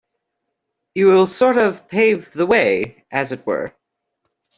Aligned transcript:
You 0.95 1.09
will 1.09 1.27
sort 1.27 1.57
of 1.59 1.87
pave 1.87 2.33
the 2.33 2.47
way, 2.47 3.05
as 3.11 3.31
it 3.31 3.45
were. 3.45 3.71